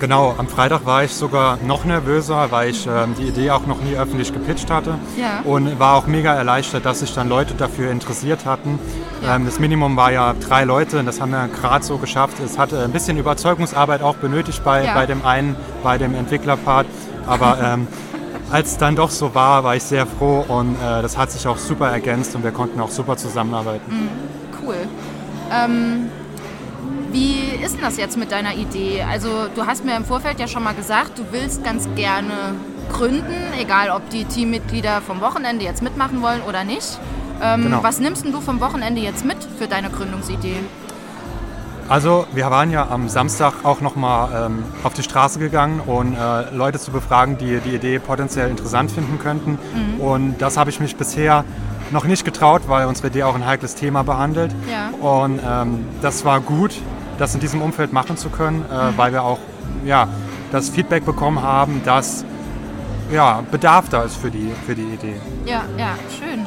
[0.03, 3.81] Genau, am Freitag war ich sogar noch nervöser, weil ich äh, die Idee auch noch
[3.81, 4.95] nie öffentlich gepitcht hatte.
[5.15, 5.39] Ja.
[5.45, 8.79] Und war auch mega erleichtert, dass sich dann Leute dafür interessiert hatten.
[9.21, 9.37] Ja.
[9.37, 12.41] Ähm, das Minimum war ja drei Leute und das haben wir gerade so geschafft.
[12.41, 14.93] Es hatte ein bisschen Überzeugungsarbeit auch benötigt bei, ja.
[14.93, 16.85] bei dem einen, bei dem Entwicklerpart.
[17.25, 17.87] Aber ähm,
[18.51, 21.47] als es dann doch so war, war ich sehr froh und äh, das hat sich
[21.47, 23.89] auch super ergänzt und wir konnten auch super zusammenarbeiten.
[23.89, 24.09] Mhm.
[24.67, 24.75] Cool.
[25.49, 26.09] Ähm
[27.13, 29.03] wie ist denn das jetzt mit deiner Idee?
[29.03, 32.55] Also du hast mir im Vorfeld ja schon mal gesagt, du willst ganz gerne
[32.91, 36.99] gründen, egal ob die Teammitglieder vom Wochenende jetzt mitmachen wollen oder nicht.
[37.41, 37.83] Ähm, genau.
[37.83, 40.57] Was nimmst du vom Wochenende jetzt mit für deine Gründungsidee?
[41.89, 46.49] Also wir waren ja am Samstag auch nochmal ähm, auf die Straße gegangen und äh,
[46.55, 49.59] Leute zu befragen, die die Idee potenziell interessant finden könnten.
[49.73, 50.01] Mhm.
[50.01, 51.43] Und das habe ich mich bisher
[51.91, 54.51] noch nicht getraut, weil unsere Idee auch ein heikles Thema behandelt.
[54.71, 54.89] Ja.
[55.07, 56.73] Und ähm, das war gut,
[57.23, 58.97] das in diesem Umfeld machen zu können, äh, mhm.
[58.97, 59.39] weil wir auch
[59.85, 60.09] ja,
[60.51, 62.25] das Feedback bekommen haben, dass
[63.11, 65.15] ja, Bedarf da ist für die, für die Idee.
[65.45, 66.45] Ja, ja, schön.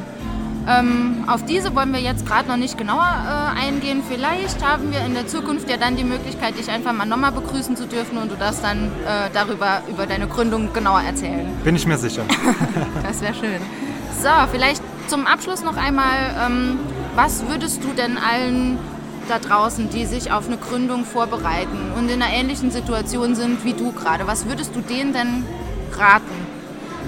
[0.69, 4.03] Ähm, auf diese wollen wir jetzt gerade noch nicht genauer äh, eingehen.
[4.07, 7.77] Vielleicht haben wir in der Zukunft ja dann die Möglichkeit, dich einfach mal nochmal begrüßen
[7.77, 11.47] zu dürfen und du darfst dann äh, darüber, über deine Gründung genauer erzählen.
[11.65, 12.25] Bin ich mir sicher.
[13.03, 13.61] das wäre schön.
[14.21, 16.81] So, vielleicht zum Abschluss noch einmal, ähm,
[17.15, 18.79] was würdest du denn allen
[19.29, 23.73] da draußen, die sich auf eine Gründung vorbereiten und in einer ähnlichen Situation sind wie
[23.73, 25.45] du gerade, was würdest du denen denn
[25.93, 26.35] raten?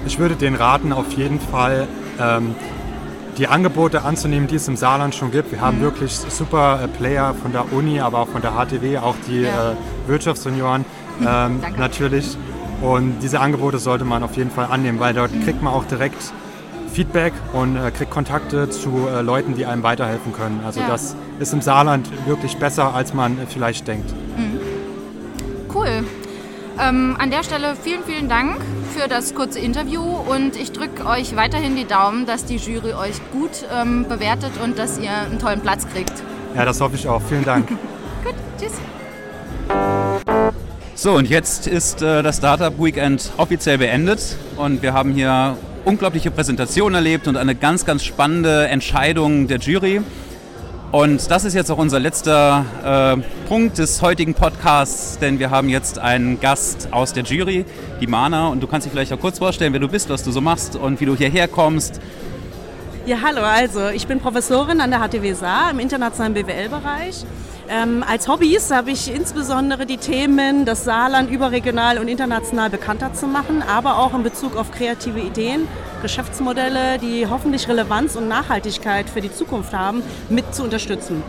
[0.06, 1.88] Ich würde denen raten, auf jeden Fall
[2.20, 2.54] ähm,
[3.38, 5.52] die Angebote anzunehmen, die es im Saarland schon gibt.
[5.52, 5.82] Wir haben mhm.
[5.82, 9.72] wirklich super äh, Player von der Uni, aber auch von der HTW, auch die ja.
[9.72, 9.74] äh,
[10.06, 10.84] Wirtschaftssenioren
[11.26, 12.36] ähm, natürlich.
[12.80, 15.44] Und diese Angebote sollte man auf jeden Fall annehmen, weil dort mhm.
[15.44, 16.32] kriegt man auch direkt
[16.88, 20.60] Feedback und äh, kriegt Kontakte zu äh, Leuten, die einem weiterhelfen können.
[20.64, 20.88] Also ja.
[20.88, 24.12] das ist im Saarland wirklich besser, als man vielleicht denkt.
[24.36, 24.60] Mhm.
[25.74, 26.04] Cool.
[26.80, 28.56] Ähm, an der Stelle vielen, vielen Dank
[28.94, 33.20] für das kurze Interview und ich drücke euch weiterhin die Daumen, dass die Jury euch
[33.32, 36.12] gut ähm, bewertet und dass ihr einen tollen Platz kriegt.
[36.54, 37.20] Ja, das hoffe ich auch.
[37.22, 37.68] Vielen Dank.
[38.24, 38.72] gut, tschüss.
[40.94, 45.56] So, und jetzt ist äh, das Startup Weekend offiziell beendet und wir haben hier
[45.88, 50.02] unglaubliche Präsentationen erlebt und eine ganz, ganz spannende Entscheidung der Jury.
[50.92, 55.70] Und das ist jetzt auch unser letzter äh, Punkt des heutigen Podcasts, denn wir haben
[55.70, 57.64] jetzt einen Gast aus der Jury,
[58.02, 58.48] die Mana.
[58.48, 60.76] Und du kannst dich vielleicht auch kurz vorstellen, wer du bist, was du so machst
[60.76, 62.02] und wie du hierher kommst.
[63.08, 67.24] Ja, hallo, also ich bin Professorin an der HTW Saar im internationalen BWL-Bereich
[67.70, 73.26] ähm, als Hobbys habe ich insbesondere die Themen, das Saarland überregional und international bekannter zu
[73.26, 75.66] machen, aber auch in Bezug auf kreative Ideen,
[76.02, 81.22] Geschäftsmodelle, die hoffentlich Relevanz und Nachhaltigkeit für die Zukunft haben, mit zu unterstützen.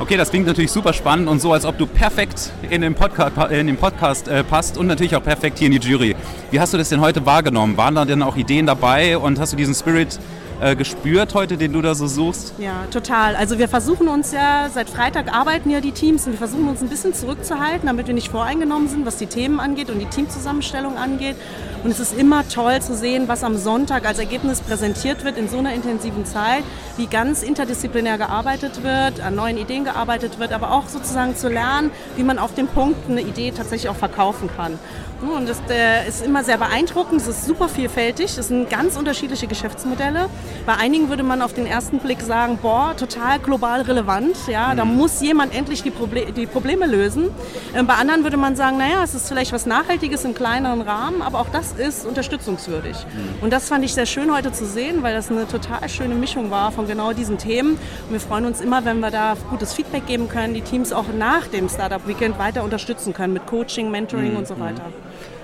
[0.00, 3.52] Okay, das klingt natürlich super spannend und so, als ob du perfekt in den Podcast,
[3.52, 6.16] in den Podcast äh, passt und natürlich auch perfekt hier in die Jury.
[6.50, 7.76] Wie hast du das denn heute wahrgenommen?
[7.76, 10.18] Waren da denn auch Ideen dabei und hast du diesen Spirit
[10.60, 12.54] äh, gespürt heute, den du da so suchst?
[12.58, 13.36] Ja, total.
[13.36, 16.82] Also wir versuchen uns ja, seit Freitag arbeiten ja die Teams und wir versuchen uns
[16.82, 20.96] ein bisschen zurückzuhalten, damit wir nicht voreingenommen sind, was die Themen angeht und die Teamzusammenstellung
[20.96, 21.36] angeht.
[21.82, 25.48] Und es ist immer toll zu sehen, was am Sonntag als Ergebnis präsentiert wird in
[25.48, 26.64] so einer intensiven Zeit,
[26.96, 31.90] wie ganz interdisziplinär gearbeitet wird, an neuen Ideen gearbeitet wird, aber auch sozusagen zu lernen,
[32.16, 34.78] wie man auf dem Punkt eine Idee tatsächlich auch verkaufen kann.
[35.20, 35.60] Und das
[36.08, 40.28] ist immer sehr beeindruckend, es ist super vielfältig, es sind ganz unterschiedliche Geschäftsmodelle.
[40.66, 44.84] Bei einigen würde man auf den ersten Blick sagen, boah, total global relevant, ja, da
[44.84, 44.96] mhm.
[44.96, 47.30] muss jemand endlich die, Proble die Probleme lösen.
[47.74, 51.22] Ähm, bei anderen würde man sagen, naja, es ist vielleicht was Nachhaltiges im kleineren Rahmen,
[51.22, 52.96] aber auch das ist unterstützungswürdig.
[52.96, 53.42] Mhm.
[53.42, 56.50] Und das fand ich sehr schön heute zu sehen, weil das eine total schöne Mischung
[56.50, 57.72] war von genau diesen Themen.
[57.72, 61.06] Und wir freuen uns immer, wenn wir da gutes Feedback geben können, die Teams auch
[61.16, 64.38] nach dem Startup Weekend weiter unterstützen können mit Coaching, Mentoring mhm.
[64.38, 64.82] und so weiter.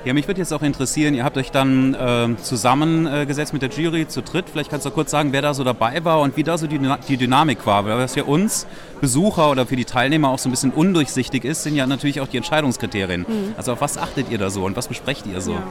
[0.03, 4.09] Ja, mich würde jetzt auch interessieren, ihr habt euch dann äh, zusammengesetzt mit der Jury
[4.09, 4.47] zu dritt.
[4.51, 6.81] Vielleicht kannst du kurz sagen, wer da so dabei war und wie da so die,
[7.07, 7.85] die Dynamik war.
[7.85, 8.67] Weil das für uns
[9.01, 12.29] Besucher oder für die Teilnehmer auch so ein bisschen undurchsichtig ist, sind ja natürlich auch
[12.29, 13.23] die Entscheidungskriterien.
[13.23, 13.55] Mhm.
[13.57, 15.53] Also auf was achtet ihr da so und was besprecht ihr so?
[15.53, 15.63] Ja.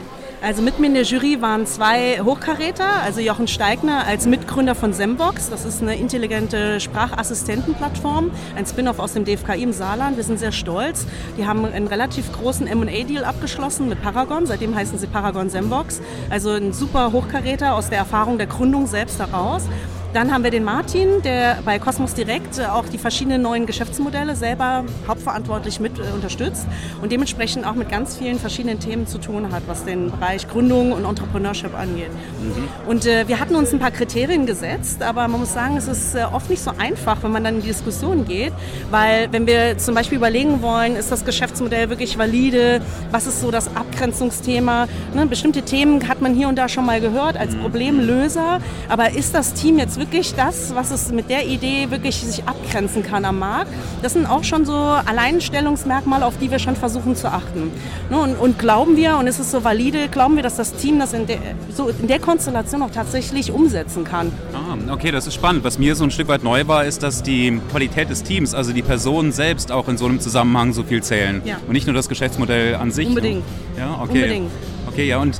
[0.42, 4.92] Also mit mir in der Jury waren zwei Hochkaräter, also Jochen Steigner als Mitgründer von
[4.94, 5.50] Sembox.
[5.50, 10.16] Das ist eine intelligente Sprachassistentenplattform, ein Spin-off aus dem DFKI im Saarland.
[10.16, 11.06] Wir sind sehr stolz.
[11.36, 14.46] Die haben einen relativ großen M&A-Deal abgeschlossen mit Paragon.
[14.46, 16.00] Seitdem heißen sie Paragon Sembox.
[16.30, 19.64] Also ein super Hochkaräter aus der Erfahrung der Gründung selbst heraus.
[20.12, 24.34] Dann haben wir den Martin, der bei Cosmos Direkt äh, auch die verschiedenen neuen Geschäftsmodelle
[24.34, 26.66] selber hauptverantwortlich mit äh, unterstützt
[27.00, 30.90] und dementsprechend auch mit ganz vielen verschiedenen Themen zu tun hat, was den Bereich Gründung
[30.90, 32.10] und Entrepreneurship angeht.
[32.10, 32.90] Mhm.
[32.90, 36.16] Und äh, wir hatten uns ein paar Kriterien gesetzt, aber man muss sagen, es ist
[36.16, 38.52] äh, oft nicht so einfach, wenn man dann in die Diskussion geht,
[38.90, 43.52] weil wenn wir zum Beispiel überlegen wollen, ist das Geschäftsmodell wirklich valide, was ist so
[43.52, 45.26] das Abgrenzungsthema, ne?
[45.26, 47.60] bestimmte Themen hat man hier und da schon mal gehört als mhm.
[47.60, 52.44] Problemlöser, aber ist das Team jetzt wirklich das, was es mit der Idee wirklich sich
[52.44, 53.70] abgrenzen kann am Markt.
[54.02, 57.70] Das sind auch schon so Alleinstellungsmerkmale, auf die wir schon versuchen zu achten.
[58.10, 60.98] Ne, und, und glauben wir, und es ist so valide, glauben wir, dass das Team
[60.98, 61.38] das in der,
[61.72, 64.32] so in der Konstellation auch tatsächlich umsetzen kann.
[64.54, 65.64] Ah, okay, das ist spannend.
[65.64, 68.72] Was mir so ein Stück weit neu war, ist, dass die Qualität des Teams, also
[68.72, 71.42] die Personen selbst auch in so einem Zusammenhang so viel zählen.
[71.44, 71.58] Ja.
[71.66, 73.06] Und nicht nur das Geschäftsmodell an sich.
[73.06, 73.44] Unbedingt.
[73.76, 74.22] Ja, okay.
[74.22, 74.50] Unbedingt.
[74.88, 75.38] Okay, ja, und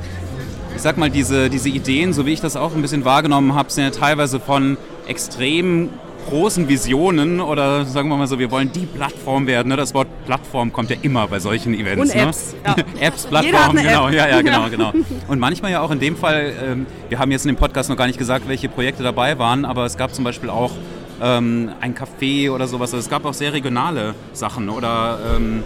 [0.81, 3.69] ich sag mal, diese, diese Ideen, so wie ich das auch ein bisschen wahrgenommen habe,
[3.69, 5.89] sind ja teilweise von extrem
[6.27, 9.67] großen Visionen oder sagen wir mal so, wir wollen die Plattform werden.
[9.67, 9.77] Ne?
[9.77, 12.11] Das Wort Plattform kommt ja immer bei solchen Events.
[12.11, 12.55] Und Apps.
[12.65, 12.83] Ne?
[12.99, 12.99] Ja.
[13.07, 14.13] Apps, Plattform, genau, App.
[14.15, 14.91] ja, ja, genau, genau.
[15.27, 17.95] Und manchmal ja auch in dem Fall, ähm, wir haben jetzt in dem Podcast noch
[17.95, 20.71] gar nicht gesagt, welche Projekte dabei waren, aber es gab zum Beispiel auch
[21.21, 22.91] ähm, ein Café oder sowas.
[22.91, 25.61] Also es gab auch sehr regionale Sachen oder ähm,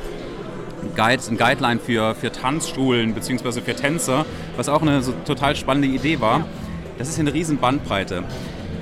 [0.95, 3.62] Guide, ein Guideline für, für Tanzschulen bzw.
[3.62, 4.26] für Tänzer,
[4.58, 6.45] was auch eine so total spannende Idee war.
[6.98, 8.24] Das ist hier eine riesen Bandbreite.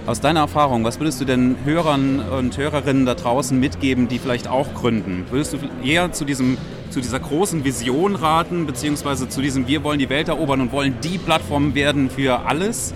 [0.06, 4.50] Aus deiner Erfahrung, was würdest du denn Hörern und Hörerinnen da draußen mitgeben, die vielleicht
[4.50, 5.26] auch gründen?
[5.30, 6.58] Würdest du eher zu, diesem,
[6.90, 10.96] zu dieser großen Vision raten, beziehungsweise zu diesem Wir wollen die Welt erobern und wollen
[11.02, 12.94] die Plattform werden für alles?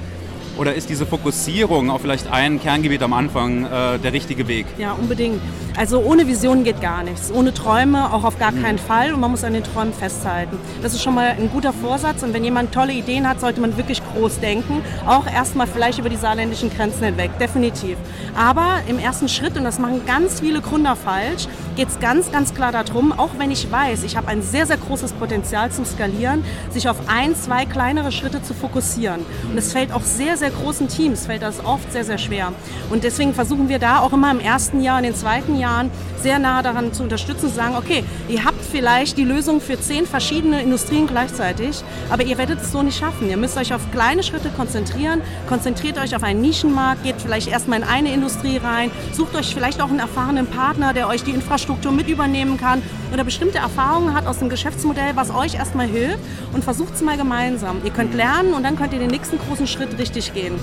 [0.57, 4.65] Oder ist diese Fokussierung auf vielleicht ein Kerngebiet am Anfang äh, der richtige Weg?
[4.77, 5.39] Ja, unbedingt.
[5.77, 7.31] Also ohne Vision geht gar nichts.
[7.31, 8.63] Ohne Träume auch auf gar mhm.
[8.63, 9.13] keinen Fall.
[9.13, 10.57] Und man muss an den Träumen festhalten.
[10.81, 12.23] Das ist schon mal ein guter Vorsatz.
[12.23, 14.81] Und wenn jemand tolle Ideen hat, sollte man wirklich groß denken.
[15.05, 17.37] Auch erstmal vielleicht über die saarländischen Grenzen hinweg.
[17.39, 17.97] Definitiv.
[18.35, 22.55] Aber im ersten Schritt, und das machen ganz viele Gründer falsch, geht es ganz, ganz
[22.55, 26.43] klar darum, auch wenn ich weiß, ich habe ein sehr, sehr großes Potenzial zum Skalieren,
[26.71, 29.23] sich auf ein, zwei kleinere Schritte zu fokussieren.
[29.49, 32.53] Und es fällt auch sehr, sehr großen Teams, fällt das oft sehr, sehr schwer.
[32.89, 36.39] Und deswegen versuchen wir da auch immer im ersten Jahr und den zweiten Jahren sehr
[36.39, 40.61] nah daran zu unterstützen, zu sagen, okay, ihr habt vielleicht die Lösung für zehn verschiedene
[40.61, 43.29] Industrien gleichzeitig, aber ihr werdet es so nicht schaffen.
[43.29, 47.79] Ihr müsst euch auf kleine Schritte konzentrieren, konzentriert euch auf einen Nischenmarkt, geht vielleicht erstmal
[47.79, 51.91] in eine Industrie rein, sucht euch vielleicht auch einen erfahrenen Partner, der euch die Infrastruktur
[51.91, 52.81] mit übernehmen kann
[53.13, 56.19] oder bestimmte Erfahrungen hat aus dem Geschäftsmodell, was euch erstmal hilft
[56.53, 57.77] und versucht es mal gemeinsam.
[57.83, 60.55] Ihr könnt lernen und dann könnt ihr den nächsten großen Schritt richtig gehen.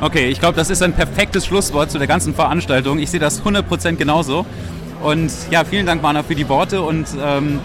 [0.00, 3.00] Okay, ich glaube, das ist ein perfektes Schlusswort zu der ganzen Veranstaltung.
[3.00, 4.46] Ich sehe das 100% genauso.
[5.02, 7.60] Und ja, vielen Dank, Mana, für die Worte und ähm,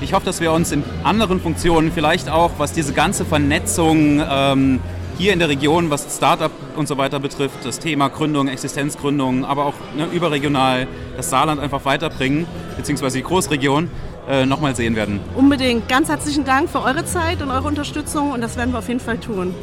[0.00, 4.80] ich hoffe, dass wir uns in anderen Funktionen vielleicht auch, was diese ganze Vernetzung ähm,
[5.18, 9.66] hier in der Region, was Startup und so weiter betrifft, das Thema Gründung, Existenzgründung, aber
[9.66, 12.46] auch ne, überregional das Saarland einfach weiterbringen,
[12.76, 13.90] beziehungsweise die Großregion,
[14.28, 15.20] äh, nochmal sehen werden.
[15.34, 15.88] Unbedingt.
[15.88, 19.00] Ganz herzlichen Dank für eure Zeit und eure Unterstützung und das werden wir auf jeden
[19.00, 19.54] Fall tun.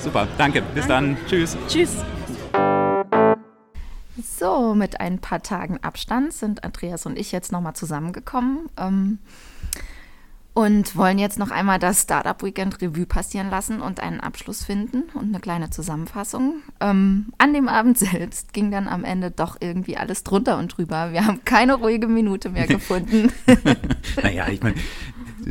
[0.00, 0.62] Super, danke.
[0.74, 1.16] Bis danke.
[1.16, 1.28] dann.
[1.28, 1.56] Tschüss.
[1.68, 2.04] Tschüss.
[4.22, 8.68] So, mit ein paar Tagen Abstand sind Andreas und ich jetzt nochmal zusammengekommen.
[8.76, 9.18] Ähm,
[10.54, 15.02] und wollen jetzt noch einmal das Startup Weekend Revue passieren lassen und einen Abschluss finden
[15.14, 16.62] und eine kleine Zusammenfassung.
[16.78, 21.12] Ähm, an dem Abend selbst ging dann am Ende doch irgendwie alles drunter und drüber.
[21.12, 23.32] Wir haben keine ruhige Minute mehr gefunden.
[24.22, 24.76] naja, ich meine,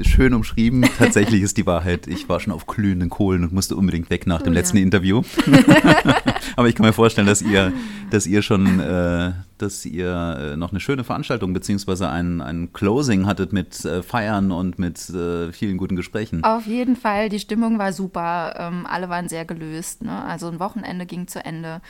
[0.01, 0.85] schön umschrieben.
[0.97, 4.41] Tatsächlich ist die Wahrheit, ich war schon auf glühenden Kohlen und musste unbedingt weg nach
[4.41, 4.83] dem oh, letzten ja.
[4.83, 5.21] Interview.
[6.55, 7.71] Aber ich kann mir vorstellen, dass ihr,
[8.09, 13.25] dass ihr schon, äh, dass ihr äh, noch eine schöne Veranstaltung beziehungsweise ein, ein Closing
[13.25, 16.43] hattet mit äh, Feiern und mit äh, vielen guten Gesprächen.
[16.43, 18.55] Auf jeden Fall, die Stimmung war super.
[18.57, 20.03] Ähm, alle waren sehr gelöst.
[20.03, 20.23] Ne?
[20.23, 21.81] Also ein Wochenende ging zu Ende.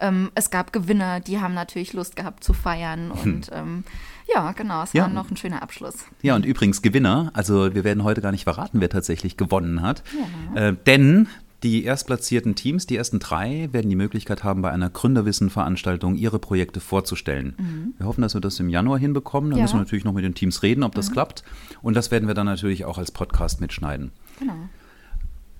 [0.00, 3.52] Ähm, es gab Gewinner, die haben natürlich Lust gehabt zu feiern und hm.
[3.52, 3.84] ähm,
[4.32, 5.02] ja, genau, es ja.
[5.02, 6.04] war noch ein schöner Abschluss.
[6.22, 10.02] Ja, und übrigens Gewinner, also wir werden heute gar nicht verraten, wer tatsächlich gewonnen hat.
[10.54, 10.68] Ja.
[10.68, 11.28] Äh, denn
[11.62, 16.80] die erstplatzierten Teams, die ersten drei, werden die Möglichkeit haben, bei einer Gründerwissen-Veranstaltung ihre Projekte
[16.80, 17.54] vorzustellen.
[17.58, 17.94] Mhm.
[17.98, 19.50] Wir hoffen, dass wir das im Januar hinbekommen.
[19.50, 19.62] Da ja.
[19.62, 21.14] müssen wir natürlich noch mit den Teams reden, ob das mhm.
[21.14, 21.44] klappt.
[21.82, 24.10] Und das werden wir dann natürlich auch als Podcast mitschneiden.
[24.38, 24.56] Genau.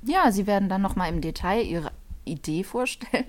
[0.02, 1.90] Ja, Sie werden dann nochmal im Detail Ihre
[2.24, 3.26] Idee vorstellen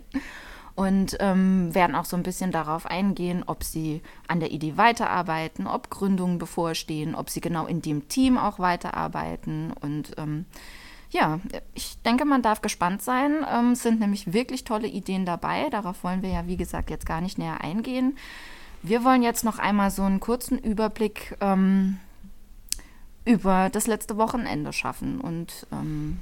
[0.75, 5.67] und ähm, werden auch so ein bisschen darauf eingehen, ob sie an der Idee weiterarbeiten,
[5.67, 9.73] ob Gründungen bevorstehen, ob sie genau in dem Team auch weiterarbeiten.
[9.81, 10.45] Und ähm,
[11.09, 11.39] ja,
[11.73, 13.45] ich denke, man darf gespannt sein.
[13.51, 15.69] Ähm, es sind nämlich wirklich tolle Ideen dabei.
[15.69, 18.17] Darauf wollen wir ja, wie gesagt, jetzt gar nicht näher eingehen.
[18.81, 21.99] Wir wollen jetzt noch einmal so einen kurzen Überblick ähm,
[23.25, 25.19] über das letzte Wochenende schaffen.
[25.19, 26.19] Und ähm,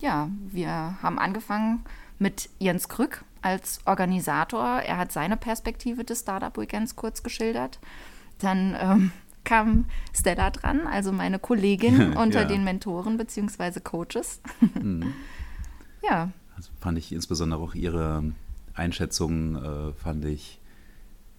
[0.00, 1.84] ja, wir haben angefangen
[2.18, 4.80] mit Jens Krück als Organisator.
[4.80, 7.78] Er hat seine Perspektive des Startup Weekends kurz geschildert.
[8.38, 9.12] Dann ähm,
[9.44, 12.48] kam Stella dran, also meine Kollegin unter ja.
[12.48, 13.80] den Mentoren bzw.
[13.80, 14.40] Coaches.
[14.60, 15.14] Mhm.
[16.02, 16.30] ja.
[16.56, 18.32] Das fand ich insbesondere auch ihre
[18.74, 20.60] Einschätzung, äh, fand ich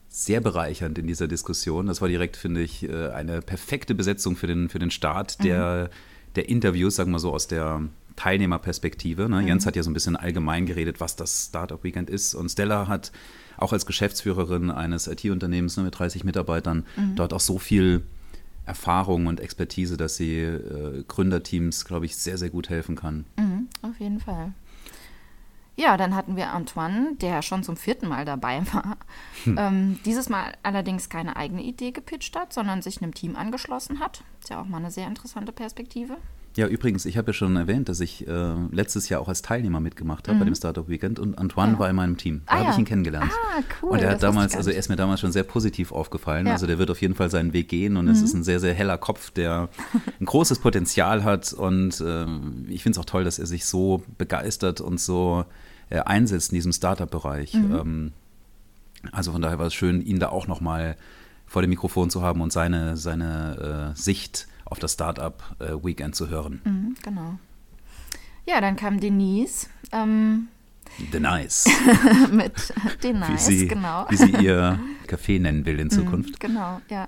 [0.08, 1.86] sehr bereichernd in dieser Diskussion.
[1.86, 5.90] Das war direkt, finde ich, äh, eine perfekte Besetzung für den, für den Start der,
[5.92, 6.34] mhm.
[6.36, 7.84] der Interviews, sagen wir so, aus der
[8.20, 9.30] Teilnehmerperspektive.
[9.30, 9.42] Ne?
[9.42, 9.48] Mhm.
[9.48, 12.36] Jens hat ja so ein bisschen allgemein geredet, was das Startup Weekend ist.
[12.36, 13.14] Und Stella hat
[13.58, 17.16] auch als Geschäftsführerin eines IT-Unternehmens ne, mit 30 Mitarbeitern mhm.
[17.16, 18.04] dort auch so viel
[18.66, 23.26] Erfahrung und Expertise, dass sie äh, Gründerteams, glaube ich, sehr, sehr gut helfen kann.
[23.38, 24.54] Mhm, auf jeden Fall.
[25.78, 28.98] Ja, dann hatten wir Antoine, der schon zum vierten Mal dabei war.
[29.46, 29.56] Hm.
[29.58, 34.26] Ähm, dieses Mal allerdings keine eigene Idee gepitcht hat, sondern sich einem Team angeschlossen hat.
[34.42, 36.18] Ist ja auch mal eine sehr interessante Perspektive.
[36.60, 39.80] Ja, übrigens, ich habe ja schon erwähnt, dass ich äh, letztes Jahr auch als Teilnehmer
[39.80, 40.40] mitgemacht habe mhm.
[40.40, 41.80] bei dem Startup Weekend und Antoine ja.
[41.80, 42.42] war in meinem Team.
[42.48, 42.72] Da ah, habe ja.
[42.74, 43.32] ich ihn kennengelernt.
[43.32, 43.92] Ah, cool.
[43.92, 46.48] Und er hat damals, also er ist mir damals schon sehr positiv aufgefallen.
[46.48, 46.52] Ja.
[46.52, 48.12] Also der wird auf jeden Fall seinen Weg gehen und mhm.
[48.12, 49.70] es ist ein sehr, sehr heller Kopf, der
[50.20, 52.26] ein großes Potenzial hat und äh,
[52.68, 55.46] ich finde es auch toll, dass er sich so begeistert und so
[55.90, 57.54] äh, einsetzt in diesem Startup-Bereich.
[57.54, 57.76] Mhm.
[57.76, 58.12] Ähm,
[59.14, 60.98] also von daher war es schön, ihn da auch nochmal
[61.46, 66.16] vor dem Mikrofon zu haben und seine, seine äh, Sicht auf das Startup äh, Weekend
[66.16, 66.62] zu hören.
[66.64, 67.40] Mhm, genau.
[68.46, 69.68] Ja, dann kam Denise.
[69.92, 70.48] Ähm,
[71.14, 71.70] Denise.
[72.32, 74.06] mit Denise, wie sie, genau.
[74.10, 76.40] Wie sie ihr Café nennen will in mhm, Zukunft.
[76.40, 77.08] genau, ja.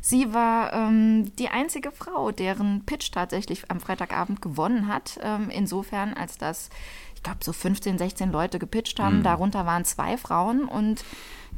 [0.00, 5.18] Sie war ähm, die einzige Frau, deren Pitch tatsächlich am Freitagabend gewonnen hat.
[5.22, 6.70] Ähm, insofern, als dass
[7.20, 9.18] ich glaube, so 15, 16 Leute gepitcht haben.
[9.18, 9.24] Mhm.
[9.24, 11.04] Darunter waren zwei Frauen und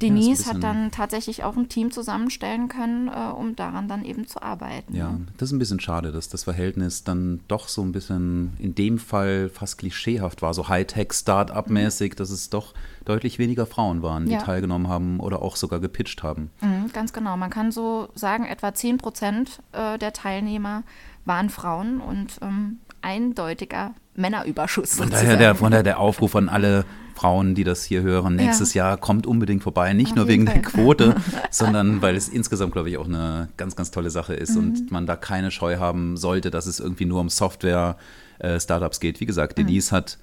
[0.02, 4.26] Denise ja, hat dann tatsächlich auch ein Team zusammenstellen können, äh, um daran dann eben
[4.26, 4.94] zu arbeiten.
[4.94, 8.74] Ja, das ist ein bisschen schade, dass das Verhältnis dann doch so ein bisschen in
[8.74, 12.16] dem Fall fast klischeehaft war, so Hightech, Start-up-mäßig, mhm.
[12.16, 14.42] dass es doch deutlich weniger Frauen waren, die ja.
[14.42, 16.50] teilgenommen haben oder auch sogar gepitcht haben.
[16.60, 17.36] Mhm, ganz genau.
[17.36, 20.82] Man kann so sagen, etwa 10 Prozent äh, der Teilnehmer
[21.24, 24.96] waren Frauen und ähm, eindeutiger Männerüberschuss.
[24.96, 28.74] Von daher, der, von daher der Aufruf an alle Frauen, die das hier hören, nächstes
[28.74, 28.88] ja.
[28.88, 29.92] Jahr kommt unbedingt vorbei.
[29.92, 30.54] Nicht Auf nur wegen Fall.
[30.54, 31.16] der Quote,
[31.50, 34.58] sondern weil es insgesamt, glaube ich, auch eine ganz, ganz tolle Sache ist mhm.
[34.58, 39.20] und man da keine Scheu haben sollte, dass es irgendwie nur um Software-Startups äh, geht.
[39.20, 39.66] Wie gesagt, mhm.
[39.66, 40.18] Denise hat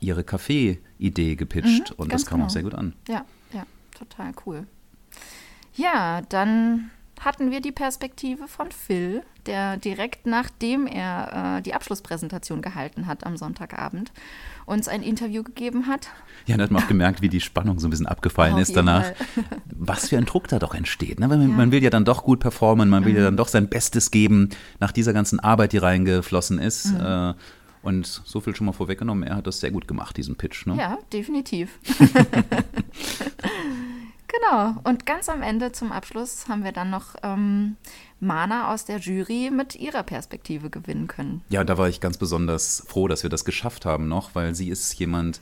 [0.00, 2.46] ihre Kaffee-Idee gepitcht mhm, und das kam genau.
[2.46, 2.94] auch sehr gut an.
[3.08, 3.64] Ja, ja,
[3.96, 4.66] total cool.
[5.74, 12.62] Ja, dann hatten wir die Perspektive von Phil, der direkt nachdem er äh, die Abschlusspräsentation
[12.62, 14.12] gehalten hat am Sonntagabend,
[14.66, 16.08] uns ein Interview gegeben hat.
[16.46, 18.76] Ja, da hat man auch gemerkt, wie die Spannung so ein bisschen abgefallen Auf ist
[18.76, 19.12] danach.
[19.74, 21.18] Was für ein Druck da doch entsteht.
[21.18, 21.26] Ne?
[21.26, 21.48] Man, ja.
[21.48, 23.18] man will ja dann doch gut performen, man will mhm.
[23.18, 26.92] ja dann doch sein Bestes geben nach dieser ganzen Arbeit, die reingeflossen ist.
[26.92, 27.00] Mhm.
[27.00, 27.34] Äh,
[27.80, 30.66] und so viel schon mal vorweggenommen, er hat das sehr gut gemacht, diesen Pitch.
[30.66, 30.76] Ne?
[30.76, 31.78] Ja, definitiv.
[34.28, 34.74] Genau.
[34.84, 37.76] Und ganz am Ende zum Abschluss haben wir dann noch ähm,
[38.20, 41.42] Mana aus der Jury mit ihrer Perspektive gewinnen können.
[41.48, 44.68] Ja, da war ich ganz besonders froh, dass wir das geschafft haben noch, weil sie
[44.68, 45.40] ist jemand,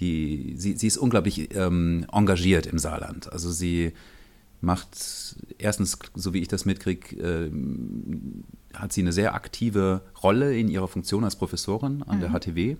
[0.00, 3.32] die, sie, sie ist unglaublich ähm, engagiert im Saarland.
[3.32, 3.92] Also sie
[4.60, 7.50] macht erstens, so wie ich das mitkriege, äh,
[8.74, 12.20] hat sie eine sehr aktive Rolle in ihrer Funktion als Professorin an mhm.
[12.20, 12.76] der HTW.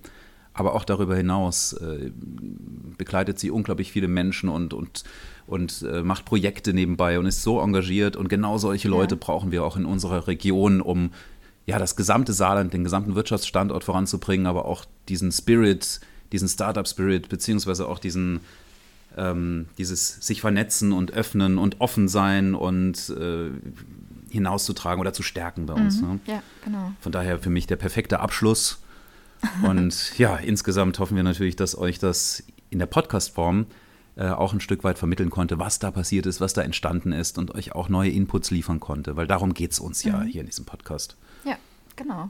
[0.54, 2.10] Aber auch darüber hinaus äh,
[2.96, 5.04] begleitet sie unglaublich viele Menschen und, und,
[5.48, 8.16] und äh, macht Projekte nebenbei und ist so engagiert.
[8.16, 9.20] Und genau solche Leute ja.
[9.20, 11.10] brauchen wir auch in unserer Region, um
[11.66, 16.00] ja, das gesamte Saarland, den gesamten Wirtschaftsstandort voranzubringen, aber auch diesen Spirit,
[16.32, 18.40] diesen Startup-Spirit, beziehungsweise auch diesen,
[19.16, 23.50] ähm, dieses sich vernetzen und öffnen und offen sein und äh,
[24.30, 26.00] hinauszutragen oder zu stärken bei uns.
[26.00, 26.08] Mhm.
[26.08, 26.20] Ne?
[26.26, 26.92] Ja, genau.
[27.00, 28.82] Von daher für mich der perfekte Abschluss.
[29.62, 33.66] Und ja, insgesamt hoffen wir natürlich, dass euch das in der Podcast-Form
[34.18, 37.38] äh, auch ein Stück weit vermitteln konnte, was da passiert ist, was da entstanden ist
[37.38, 40.26] und euch auch neue Inputs liefern konnte, weil darum geht es uns ja mhm.
[40.26, 41.16] hier in diesem Podcast.
[41.44, 41.56] Ja,
[41.94, 42.28] genau.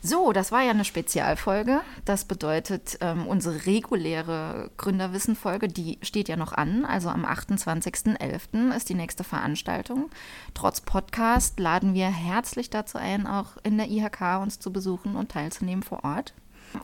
[0.00, 1.80] So, das war ja eine Spezialfolge.
[2.04, 6.84] Das bedeutet, ähm, unsere reguläre Gründerwissen-Folge, die steht ja noch an.
[6.84, 8.74] Also am 28.11.
[8.74, 10.10] ist die nächste Veranstaltung.
[10.54, 15.32] Trotz Podcast laden wir herzlich dazu ein, auch in der IHK uns zu besuchen und
[15.32, 16.34] teilzunehmen vor Ort.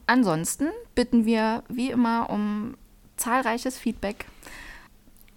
[0.07, 2.75] Ansonsten bitten wir wie immer um
[3.23, 4.27] zahlreiches Feedback.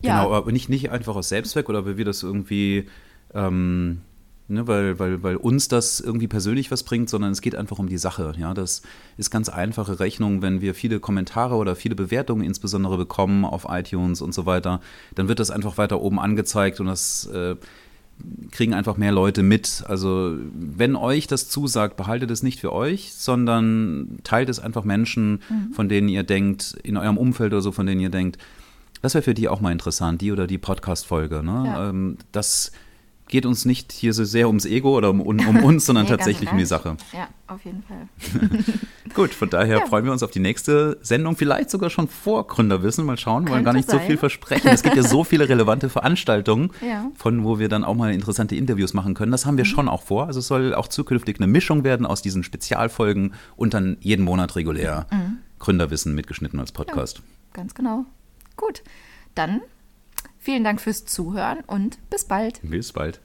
[0.01, 0.21] Ja.
[0.21, 2.87] Genau, aber nicht, nicht einfach aus Selbstzweck oder weil wir das irgendwie.
[3.33, 4.01] Ähm
[4.47, 7.89] Ne, weil, weil, weil uns das irgendwie persönlich was bringt, sondern es geht einfach um
[7.89, 8.33] die Sache.
[8.37, 8.83] Ja, das
[9.17, 14.21] ist ganz einfache Rechnung, wenn wir viele Kommentare oder viele Bewertungen insbesondere bekommen auf iTunes
[14.21, 14.81] und so weiter,
[15.15, 17.55] dann wird das einfach weiter oben angezeigt und das äh,
[18.51, 19.83] kriegen einfach mehr Leute mit.
[19.87, 25.41] Also wenn euch das zusagt, behaltet es nicht für euch, sondern teilt es einfach Menschen,
[25.49, 25.73] mhm.
[25.73, 28.37] von denen ihr denkt, in eurem Umfeld oder so, von denen ihr denkt,
[29.01, 31.43] das wäre für die auch mal interessant, die oder die Podcast-Folge.
[31.43, 31.63] Ne?
[31.65, 31.89] Ja.
[31.89, 32.71] Ähm, das
[33.27, 36.51] geht uns nicht hier so sehr ums Ego oder um, um uns, sondern nee, tatsächlich
[36.51, 36.97] um die Sache.
[37.11, 38.07] Ja, auf jeden Fall.
[39.13, 39.85] Gut, von daher ja.
[39.85, 43.05] freuen wir uns auf die nächste Sendung, vielleicht sogar schon vor Gründerwissen.
[43.05, 43.99] Mal schauen, wir wollen gar nicht sein.
[43.99, 44.67] so viel versprechen.
[44.67, 47.09] Es gibt ja so viele relevante Veranstaltungen, ja.
[47.15, 49.31] von wo wir dann auch mal interessante Interviews machen können.
[49.31, 49.69] Das haben wir mhm.
[49.69, 50.27] schon auch vor.
[50.27, 54.55] Also es soll auch zukünftig eine Mischung werden aus diesen Spezialfolgen und dann jeden Monat
[54.55, 55.37] regulär mhm.
[55.59, 57.17] Gründerwissen mitgeschnitten als Podcast.
[57.17, 58.05] Ja, ganz genau.
[58.57, 58.83] Gut,
[59.33, 59.61] dann
[60.45, 62.59] Vielen Dank fürs Zuhören und bis bald.
[62.61, 63.19] Bis bald.